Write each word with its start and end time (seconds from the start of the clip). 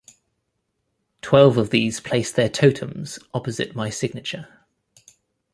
Twelve 1.21 1.59
of 1.59 1.69
these 1.69 1.99
placed 1.99 2.35
their 2.35 2.49
totems 2.49 3.19
opposite 3.35 3.75
my 3.75 3.91
signature. 3.91 4.61